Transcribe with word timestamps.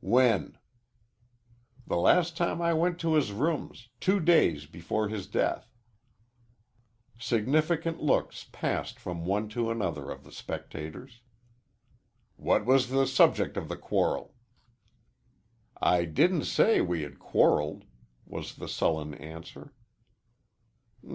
"When?" 0.00 0.58
"The 1.86 1.96
last 1.96 2.36
time 2.36 2.60
I 2.60 2.74
went 2.74 3.00
to 3.00 3.14
his 3.14 3.32
rooms 3.32 3.88
two 4.00 4.20
days 4.20 4.66
before 4.66 5.08
his 5.08 5.26
death." 5.26 5.72
Significant 7.18 8.02
looks 8.02 8.44
passed 8.52 9.00
from 9.00 9.24
one 9.24 9.48
to 9.48 9.70
another 9.70 10.10
of 10.10 10.24
the 10.24 10.30
spectators. 10.30 11.22
"What 12.36 12.66
was 12.66 12.90
the 12.90 13.06
subject 13.06 13.56
of 13.56 13.68
the 13.70 13.78
quarrel?" 13.78 14.34
"I 15.80 16.04
didn't 16.04 16.44
say 16.44 16.82
we 16.82 17.00
had 17.00 17.18
quarreled," 17.18 17.84
was 18.26 18.56
the 18.56 18.68
sullen 18.68 19.14
answer. 19.14 19.72